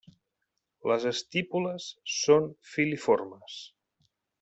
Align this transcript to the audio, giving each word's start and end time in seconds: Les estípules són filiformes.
Les 0.91 1.05
estípules 1.11 1.91
són 2.17 2.51
filiformes. 2.75 3.65